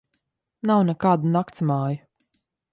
Nav 0.69 0.81
nekādu 0.87 1.33
naktsmāju. 1.37 2.03